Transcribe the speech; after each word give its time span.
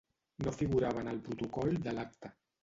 No 0.45 0.53
figurava 0.61 1.03
en 1.05 1.11
el 1.11 1.19
protocol 1.27 1.79
de 1.85 1.95
l’acte. 1.99 2.35